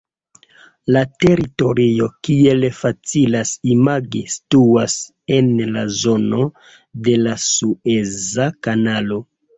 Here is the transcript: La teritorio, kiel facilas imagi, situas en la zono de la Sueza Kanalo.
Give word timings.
La 0.93 1.01
teritorio, 1.23 2.07
kiel 2.27 2.65
facilas 2.79 3.51
imagi, 3.73 4.23
situas 4.37 4.95
en 5.41 5.53
la 5.77 5.85
zono 6.01 6.49
de 7.09 7.17
la 7.27 7.37
Sueza 7.49 8.49
Kanalo. 8.69 9.25